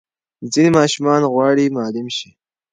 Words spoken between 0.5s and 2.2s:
ځینې ماشومان غواړي معلم